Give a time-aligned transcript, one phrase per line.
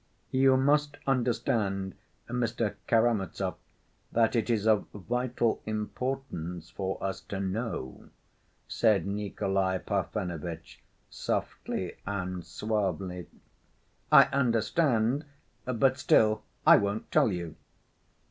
[0.31, 1.93] "You must understand,
[2.27, 2.73] Mr.
[2.87, 3.57] Karamazov,
[4.11, 8.09] that it is of vital importance for us to know,"
[8.67, 13.27] said Nikolay Parfenovitch, softly and suavely.
[14.11, 15.23] "I understand;
[15.65, 17.55] but still I won't tell you."